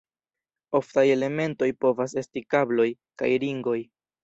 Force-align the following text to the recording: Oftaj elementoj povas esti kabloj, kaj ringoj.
Oftaj 0.79 1.03
elementoj 1.17 1.69
povas 1.85 2.17
esti 2.23 2.45
kabloj, 2.55 2.89
kaj 3.23 3.33
ringoj. 3.47 3.79